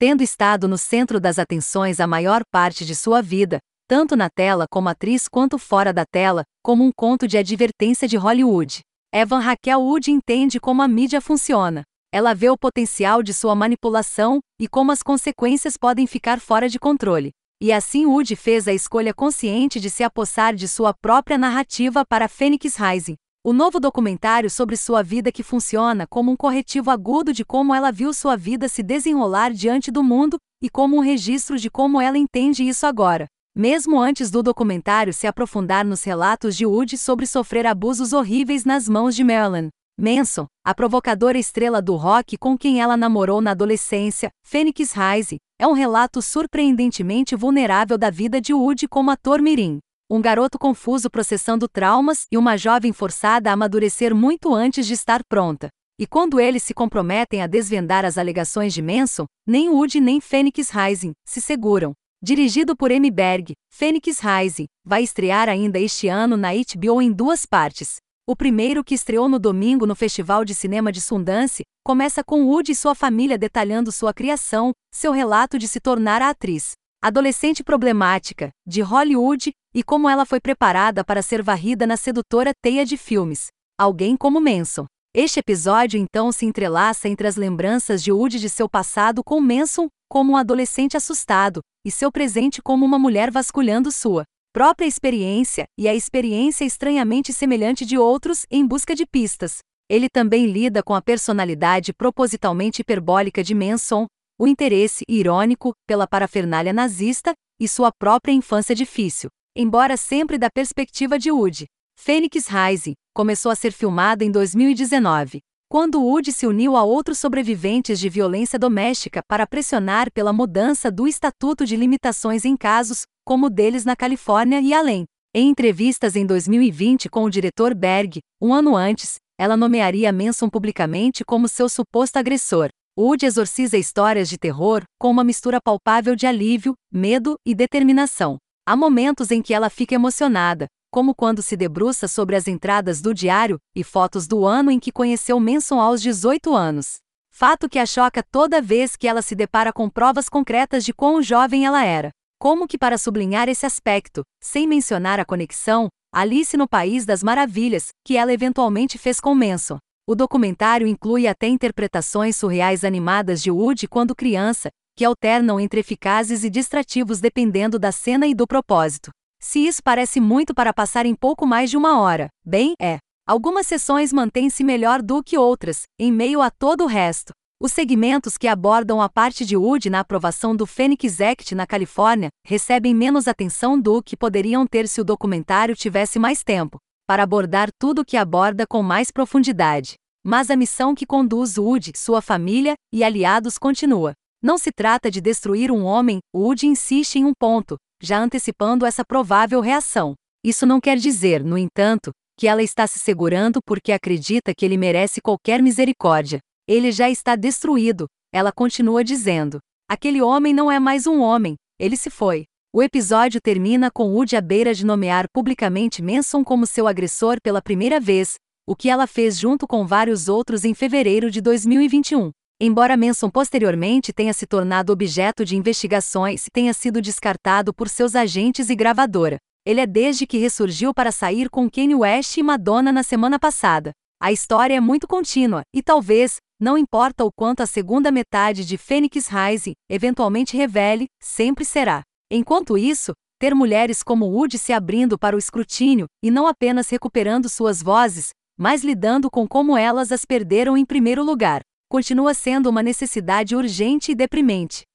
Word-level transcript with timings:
tendo 0.00 0.22
estado 0.22 0.66
no 0.66 0.78
centro 0.78 1.20
das 1.20 1.38
atenções 1.38 2.00
a 2.00 2.06
maior 2.06 2.40
parte 2.50 2.86
de 2.86 2.96
sua 2.96 3.20
vida, 3.20 3.58
tanto 3.86 4.16
na 4.16 4.30
tela 4.30 4.64
como 4.70 4.88
atriz 4.88 5.28
quanto 5.28 5.58
fora 5.58 5.92
da 5.92 6.06
tela, 6.06 6.42
como 6.64 6.82
um 6.82 6.90
conto 6.90 7.28
de 7.28 7.36
advertência 7.36 8.08
de 8.08 8.16
Hollywood. 8.16 8.80
Evan 9.14 9.40
Raquel 9.40 9.78
Wood 9.82 10.10
entende 10.10 10.58
como 10.58 10.80
a 10.80 10.88
mídia 10.88 11.20
funciona. 11.20 11.82
Ela 12.10 12.34
vê 12.34 12.48
o 12.48 12.56
potencial 12.56 13.22
de 13.22 13.34
sua 13.34 13.54
manipulação 13.54 14.40
e 14.58 14.66
como 14.66 14.90
as 14.90 15.02
consequências 15.02 15.76
podem 15.76 16.06
ficar 16.06 16.40
fora 16.40 16.66
de 16.66 16.78
controle. 16.78 17.32
E 17.60 17.70
assim 17.70 18.06
Wood 18.06 18.34
fez 18.36 18.66
a 18.66 18.72
escolha 18.72 19.12
consciente 19.12 19.78
de 19.78 19.90
se 19.90 20.02
apossar 20.02 20.54
de 20.54 20.66
sua 20.66 20.94
própria 20.94 21.36
narrativa 21.36 22.06
para 22.06 22.26
Phoenix 22.26 22.76
Rising, 22.76 23.16
o 23.42 23.54
novo 23.54 23.80
documentário 23.80 24.50
sobre 24.50 24.76
sua 24.76 25.02
vida 25.02 25.32
que 25.32 25.42
funciona 25.42 26.06
como 26.06 26.30
um 26.30 26.36
corretivo 26.36 26.90
agudo 26.90 27.32
de 27.32 27.42
como 27.42 27.74
ela 27.74 27.90
viu 27.90 28.12
sua 28.12 28.36
vida 28.36 28.68
se 28.68 28.82
desenrolar 28.82 29.50
diante 29.50 29.90
do 29.90 30.02
mundo 30.02 30.36
e 30.62 30.68
como 30.68 30.98
um 30.98 31.00
registro 31.00 31.58
de 31.58 31.70
como 31.70 31.98
ela 32.02 32.18
entende 32.18 32.62
isso 32.62 32.84
agora. 32.86 33.26
Mesmo 33.56 33.98
antes 33.98 34.30
do 34.30 34.42
documentário 34.42 35.12
se 35.14 35.26
aprofundar 35.26 35.86
nos 35.86 36.04
relatos 36.04 36.54
de 36.54 36.66
Wood 36.66 36.98
sobre 36.98 37.26
sofrer 37.26 37.66
abusos 37.66 38.12
horríveis 38.12 38.66
nas 38.66 38.86
mãos 38.86 39.16
de 39.16 39.24
Marilyn 39.24 39.70
Manson, 39.98 40.46
a 40.64 40.74
provocadora 40.74 41.38
estrela 41.38 41.80
do 41.80 41.96
rock 41.96 42.36
com 42.36 42.58
quem 42.58 42.80
ela 42.80 42.96
namorou 42.96 43.40
na 43.40 43.52
adolescência, 43.52 44.30
Phoenix 44.46 44.92
Rising, 44.92 45.38
é 45.58 45.66
um 45.66 45.72
relato 45.72 46.20
surpreendentemente 46.20 47.34
vulnerável 47.34 47.96
da 47.96 48.10
vida 48.10 48.38
de 48.38 48.52
Wood 48.52 48.86
como 48.86 49.10
ator 49.10 49.40
mirim 49.40 49.80
um 50.10 50.20
garoto 50.20 50.58
confuso 50.58 51.08
processando 51.08 51.68
traumas 51.68 52.26
e 52.32 52.36
uma 52.36 52.56
jovem 52.56 52.92
forçada 52.92 53.48
a 53.48 53.52
amadurecer 53.52 54.12
muito 54.12 54.52
antes 54.52 54.84
de 54.84 54.94
estar 54.94 55.22
pronta. 55.22 55.68
E 56.00 56.06
quando 56.06 56.40
eles 56.40 56.64
se 56.64 56.74
comprometem 56.74 57.42
a 57.42 57.46
desvendar 57.46 58.04
as 58.04 58.18
alegações 58.18 58.74
de 58.74 58.82
Manson, 58.82 59.26
nem 59.46 59.68
Wood 59.68 60.00
nem 60.00 60.20
Phoenix 60.20 60.70
Rising 60.70 61.12
se 61.24 61.40
seguram. 61.40 61.92
Dirigido 62.20 62.76
por 62.76 62.90
M. 62.90 63.08
Berg, 63.08 63.52
Phoenix 63.72 64.18
Rising 64.18 64.66
vai 64.84 65.04
estrear 65.04 65.48
ainda 65.48 65.78
este 65.78 66.08
ano 66.08 66.36
na 66.36 66.48
HBO 66.52 67.00
em 67.00 67.12
duas 67.12 67.46
partes. 67.46 67.96
O 68.26 68.34
primeiro, 68.34 68.82
que 68.82 68.94
estreou 68.94 69.28
no 69.28 69.38
domingo 69.38 69.86
no 69.86 69.94
Festival 69.94 70.44
de 70.44 70.54
Cinema 70.54 70.90
de 70.90 71.00
Sundance, 71.00 71.62
começa 71.84 72.24
com 72.24 72.46
Wood 72.46 72.72
e 72.72 72.74
sua 72.74 72.94
família 72.94 73.38
detalhando 73.38 73.92
sua 73.92 74.12
criação, 74.12 74.72
seu 74.92 75.12
relato 75.12 75.58
de 75.58 75.68
se 75.68 75.78
tornar 75.78 76.20
a 76.20 76.30
atriz 76.30 76.72
adolescente 77.02 77.64
problemática, 77.64 78.50
de 78.66 78.82
Hollywood, 78.82 79.52
e 79.74 79.82
como 79.82 80.08
ela 80.08 80.26
foi 80.26 80.40
preparada 80.40 81.04
para 81.04 81.22
ser 81.22 81.42
varrida 81.42 81.86
na 81.86 81.96
sedutora 81.96 82.52
teia 82.60 82.84
de 82.84 82.96
filmes. 82.96 83.46
Alguém 83.78 84.16
como 84.16 84.40
Manson. 84.40 84.86
Este 85.14 85.40
episódio 85.40 85.98
então 85.98 86.30
se 86.30 86.46
entrelaça 86.46 87.08
entre 87.08 87.26
as 87.26 87.36
lembranças 87.36 88.02
de 88.02 88.12
Woody 88.12 88.38
de 88.38 88.48
seu 88.48 88.68
passado 88.68 89.24
com 89.24 89.40
Manson, 89.40 89.88
como 90.08 90.32
um 90.32 90.36
adolescente 90.36 90.96
assustado, 90.96 91.60
e 91.84 91.90
seu 91.90 92.12
presente 92.12 92.60
como 92.62 92.84
uma 92.84 92.98
mulher 92.98 93.30
vasculhando 93.30 93.90
sua 93.90 94.24
própria 94.52 94.86
experiência 94.86 95.64
e 95.78 95.88
a 95.88 95.94
experiência 95.94 96.64
estranhamente 96.64 97.32
semelhante 97.32 97.84
de 97.84 97.96
outros 97.96 98.44
em 98.50 98.66
busca 98.66 98.94
de 98.94 99.06
pistas. 99.06 99.58
Ele 99.88 100.08
também 100.08 100.46
lida 100.46 100.82
com 100.82 100.94
a 100.94 101.02
personalidade 101.02 101.92
propositalmente 101.92 102.82
hiperbólica 102.82 103.42
de 103.42 103.54
Manson, 103.54 104.06
o 104.38 104.46
interesse 104.46 105.04
irônico 105.08 105.72
pela 105.86 106.06
parafernália 106.06 106.72
nazista 106.72 107.32
e 107.60 107.68
sua 107.68 107.90
própria 107.92 108.32
infância 108.32 108.74
difícil, 108.74 109.28
embora 109.56 109.96
sempre 109.96 110.38
da 110.38 110.48
perspectiva 110.50 111.18
de 111.18 111.30
Woody. 111.30 111.66
Phoenix 111.98 112.46
Rising 112.46 112.94
começou 113.14 113.50
a 113.52 113.54
ser 113.54 113.72
filmada 113.72 114.24
em 114.24 114.30
2019, 114.30 115.40
quando 115.68 116.02
Woody 116.02 116.32
se 116.32 116.46
uniu 116.46 116.76
a 116.76 116.82
outros 116.82 117.18
sobreviventes 117.18 118.00
de 118.00 118.08
violência 118.08 118.58
doméstica 118.58 119.22
para 119.28 119.46
pressionar 119.46 120.10
pela 120.12 120.32
mudança 120.32 120.90
do 120.90 121.06
Estatuto 121.06 121.64
de 121.66 121.76
Limitações 121.76 122.44
em 122.44 122.56
casos, 122.56 123.02
como 123.24 123.46
o 123.46 123.50
deles 123.50 123.84
na 123.84 123.94
Califórnia 123.94 124.60
e 124.60 124.72
além. 124.72 125.04
Em 125.34 125.48
entrevistas 125.48 126.16
em 126.16 126.26
2020 126.26 127.08
com 127.08 127.24
o 127.24 127.30
diretor 127.30 127.74
Berg, 127.74 128.18
um 128.40 128.52
ano 128.52 128.74
antes, 128.74 129.16
ela 129.38 129.56
nomearia 129.56 130.12
Manson 130.12 130.48
publicamente 130.48 131.24
como 131.24 131.46
seu 131.46 131.68
suposto 131.68 132.18
agressor. 132.18 132.68
Wood 132.98 133.24
exorciza 133.24 133.78
histórias 133.78 134.28
de 134.28 134.36
terror 134.36 134.82
com 134.98 135.10
uma 135.10 135.22
mistura 135.22 135.60
palpável 135.62 136.16
de 136.16 136.26
alívio, 136.26 136.74
medo 136.92 137.36
e 137.46 137.54
determinação. 137.54 138.38
Há 138.70 138.76
momentos 138.76 139.32
em 139.32 139.42
que 139.42 139.52
ela 139.52 139.68
fica 139.68 139.96
emocionada, 139.96 140.68
como 140.92 141.12
quando 141.12 141.42
se 141.42 141.56
debruça 141.56 142.06
sobre 142.06 142.36
as 142.36 142.46
entradas 142.46 143.00
do 143.00 143.12
diário 143.12 143.58
e 143.74 143.82
fotos 143.82 144.28
do 144.28 144.46
ano 144.46 144.70
em 144.70 144.78
que 144.78 144.92
conheceu 144.92 145.40
Manson 145.40 145.80
aos 145.80 146.00
18 146.00 146.54
anos. 146.54 146.98
Fato 147.32 147.68
que 147.68 147.80
a 147.80 147.84
choca 147.84 148.22
toda 148.22 148.62
vez 148.62 148.94
que 148.94 149.08
ela 149.08 149.22
se 149.22 149.34
depara 149.34 149.72
com 149.72 149.90
provas 149.90 150.28
concretas 150.28 150.84
de 150.84 150.94
quão 150.94 151.20
jovem 151.20 151.66
ela 151.66 151.84
era. 151.84 152.10
Como 152.38 152.68
que 152.68 152.78
para 152.78 152.96
sublinhar 152.96 153.48
esse 153.48 153.66
aspecto, 153.66 154.22
sem 154.40 154.68
mencionar 154.68 155.18
a 155.18 155.24
conexão, 155.24 155.88
Alice 156.14 156.56
no 156.56 156.68
País 156.68 157.04
das 157.04 157.24
Maravilhas, 157.24 157.88
que 158.06 158.16
ela 158.16 158.32
eventualmente 158.32 158.98
fez 158.98 159.18
com 159.18 159.34
Manson. 159.34 159.78
O 160.06 160.14
documentário 160.14 160.86
inclui 160.86 161.26
até 161.26 161.48
interpretações 161.48 162.36
surreais 162.36 162.84
animadas 162.84 163.42
de 163.42 163.50
Woody 163.50 163.88
quando 163.88 164.14
criança, 164.14 164.70
que 165.00 165.04
alternam 165.06 165.58
entre 165.58 165.80
eficazes 165.80 166.44
e 166.44 166.50
distrativos 166.50 167.20
dependendo 167.20 167.78
da 167.78 167.90
cena 167.90 168.26
e 168.26 168.34
do 168.34 168.46
propósito. 168.46 169.10
Se 169.40 169.66
isso 169.66 169.82
parece 169.82 170.20
muito 170.20 170.52
para 170.52 170.74
passar 170.74 171.06
em 171.06 171.14
pouco 171.14 171.46
mais 171.46 171.70
de 171.70 171.76
uma 171.78 171.98
hora, 171.98 172.28
bem, 172.44 172.74
é. 172.78 172.98
Algumas 173.26 173.66
sessões 173.66 174.12
mantêm-se 174.12 174.62
melhor 174.62 175.00
do 175.00 175.22
que 175.22 175.38
outras, 175.38 175.84
em 175.98 176.12
meio 176.12 176.42
a 176.42 176.50
todo 176.50 176.84
o 176.84 176.86
resto. 176.86 177.32
Os 177.58 177.72
segmentos 177.72 178.36
que 178.36 178.46
abordam 178.46 179.00
a 179.00 179.08
parte 179.08 179.46
de 179.46 179.56
Woody 179.56 179.88
na 179.88 180.00
aprovação 180.00 180.54
do 180.54 180.66
Phoenix 180.66 181.18
Act 181.18 181.54
na 181.54 181.66
Califórnia 181.66 182.28
recebem 182.46 182.94
menos 182.94 183.26
atenção 183.26 183.80
do 183.80 184.02
que 184.02 184.18
poderiam 184.18 184.66
ter 184.66 184.86
se 184.86 185.00
o 185.00 185.04
documentário 185.04 185.74
tivesse 185.74 186.18
mais 186.18 186.44
tempo, 186.44 186.76
para 187.06 187.22
abordar 187.22 187.70
tudo 187.78 188.02
o 188.02 188.04
que 188.04 188.18
aborda 188.18 188.66
com 188.66 188.82
mais 188.82 189.10
profundidade. 189.10 189.94
Mas 190.22 190.50
a 190.50 190.56
missão 190.56 190.94
que 190.94 191.06
conduz 191.06 191.56
Woody, 191.56 191.92
sua 191.96 192.20
família 192.20 192.74
e 192.92 193.02
aliados 193.02 193.56
continua. 193.56 194.12
Não 194.42 194.56
se 194.56 194.72
trata 194.72 195.10
de 195.10 195.20
destruir 195.20 195.70
um 195.70 195.84
homem, 195.84 196.18
Woody 196.34 196.66
insiste 196.66 197.16
em 197.16 197.26
um 197.26 197.32
ponto, 197.38 197.76
já 198.02 198.18
antecipando 198.18 198.86
essa 198.86 199.04
provável 199.04 199.60
reação. 199.60 200.14
Isso 200.42 200.64
não 200.64 200.80
quer 200.80 200.96
dizer, 200.96 201.44
no 201.44 201.58
entanto, 201.58 202.10
que 202.38 202.48
ela 202.48 202.62
está 202.62 202.86
se 202.86 202.98
segurando 202.98 203.60
porque 203.62 203.92
acredita 203.92 204.54
que 204.56 204.64
ele 204.64 204.78
merece 204.78 205.20
qualquer 205.20 205.62
misericórdia. 205.62 206.40
Ele 206.66 206.90
já 206.90 207.10
está 207.10 207.36
destruído, 207.36 208.06
ela 208.32 208.50
continua 208.50 209.04
dizendo. 209.04 209.58
Aquele 209.86 210.22
homem 210.22 210.54
não 210.54 210.70
é 210.70 210.80
mais 210.80 211.06
um 211.06 211.20
homem, 211.20 211.56
ele 211.78 211.96
se 211.96 212.08
foi. 212.08 212.44
O 212.72 212.82
episódio 212.82 213.42
termina 213.42 213.90
com 213.90 214.14
Woody 214.14 214.36
à 214.36 214.40
beira 214.40 214.72
de 214.72 214.86
nomear 214.86 215.26
publicamente 215.30 216.00
Manson 216.00 216.42
como 216.42 216.66
seu 216.66 216.86
agressor 216.86 217.38
pela 217.42 217.60
primeira 217.60 218.00
vez, 218.00 218.36
o 218.66 218.74
que 218.74 218.88
ela 218.88 219.06
fez 219.06 219.38
junto 219.38 219.66
com 219.66 219.86
vários 219.86 220.28
outros 220.28 220.64
em 220.64 220.72
fevereiro 220.72 221.30
de 221.30 221.42
2021. 221.42 222.30
Embora 222.62 222.94
Manson 222.94 223.30
posteriormente 223.30 224.12
tenha 224.12 224.34
se 224.34 224.46
tornado 224.46 224.92
objeto 224.92 225.46
de 225.46 225.56
investigações 225.56 226.46
e 226.46 226.50
tenha 226.50 226.74
sido 226.74 227.00
descartado 227.00 227.72
por 227.72 227.88
seus 227.88 228.14
agentes 228.14 228.68
e 228.68 228.76
gravadora, 228.76 229.38
ele 229.64 229.80
é 229.80 229.86
desde 229.86 230.26
que 230.26 230.36
ressurgiu 230.36 230.92
para 230.92 231.10
sair 231.10 231.48
com 231.48 231.70
Kanye 231.70 231.94
West 231.94 232.36
e 232.36 232.42
Madonna 232.42 232.92
na 232.92 233.02
semana 233.02 233.38
passada. 233.38 233.92
A 234.20 234.30
história 234.30 234.74
é 234.74 234.80
muito 234.80 235.08
contínua, 235.08 235.62
e 235.74 235.82
talvez, 235.82 236.36
não 236.60 236.76
importa 236.76 237.24
o 237.24 237.30
quanto 237.34 237.62
a 237.62 237.66
segunda 237.66 238.12
metade 238.12 238.62
de 238.66 238.76
Phoenix 238.76 239.28
Rising 239.28 239.72
eventualmente 239.88 240.54
revele, 240.54 241.06
sempre 241.18 241.64
será. 241.64 242.02
Enquanto 242.30 242.76
isso, 242.76 243.12
ter 243.38 243.54
mulheres 243.54 244.02
como 244.02 244.26
Woody 244.26 244.58
se 244.58 244.74
abrindo 244.74 245.18
para 245.18 245.34
o 245.34 245.38
escrutínio, 245.38 246.04
e 246.22 246.30
não 246.30 246.46
apenas 246.46 246.90
recuperando 246.90 247.48
suas 247.48 247.82
vozes, 247.82 248.32
mas 248.58 248.84
lidando 248.84 249.30
com 249.30 249.48
como 249.48 249.78
elas 249.78 250.12
as 250.12 250.26
perderam 250.26 250.76
em 250.76 250.84
primeiro 250.84 251.24
lugar, 251.24 251.62
continua 251.90 252.32
sendo 252.34 252.70
uma 252.70 252.84
necessidade 252.84 253.56
urgente 253.56 254.12
e 254.12 254.14
deprimente. 254.14 254.89